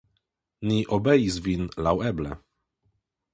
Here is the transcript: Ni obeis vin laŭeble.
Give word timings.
Ni 0.69 0.77
obeis 0.97 1.37
vin 1.49 1.69
laŭeble. 1.89 2.33